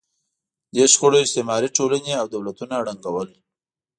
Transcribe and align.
دې 0.75 0.83
شخړو 0.93 1.17
استعماري 1.25 1.69
ټولنې 1.77 2.13
او 2.21 2.25
دولتونه 2.35 2.73
ړنګول. 2.85 3.29